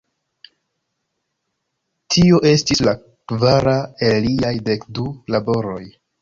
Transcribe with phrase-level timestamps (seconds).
[2.15, 2.95] Tio estis la
[3.33, 3.77] kvara
[4.09, 5.81] el liaj dek du laboroj.